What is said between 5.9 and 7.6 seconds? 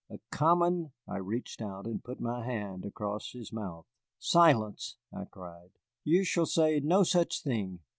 "you shall say no such